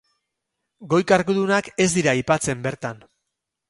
[0.93, 3.09] Goi-kargudunak ez dira aipatzen bertan.